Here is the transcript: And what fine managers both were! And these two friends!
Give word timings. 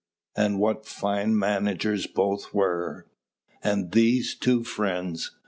And 0.35 0.57
what 0.57 0.87
fine 0.87 1.37
managers 1.37 2.07
both 2.07 2.55
were! 2.55 3.05
And 3.63 3.91
these 3.91 4.33
two 4.33 4.63
friends! 4.63 5.29